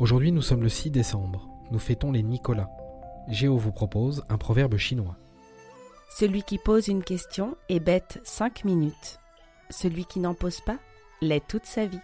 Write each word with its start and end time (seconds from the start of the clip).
Aujourd'hui 0.00 0.32
nous 0.32 0.40
sommes 0.40 0.62
le 0.62 0.70
6 0.70 0.90
décembre, 0.90 1.46
nous 1.70 1.78
fêtons 1.78 2.10
les 2.10 2.22
Nicolas. 2.22 2.70
Géo 3.28 3.58
vous 3.58 3.70
propose 3.70 4.24
un 4.30 4.38
proverbe 4.38 4.78
chinois. 4.78 5.14
Celui 6.08 6.42
qui 6.42 6.56
pose 6.56 6.88
une 6.88 7.04
question 7.04 7.54
est 7.68 7.80
bête 7.80 8.18
5 8.24 8.64
minutes. 8.64 9.20
Celui 9.68 10.06
qui 10.06 10.18
n'en 10.18 10.32
pose 10.32 10.62
pas 10.62 10.78
l'est 11.20 11.46
toute 11.46 11.66
sa 11.66 11.84
vie. 11.84 12.00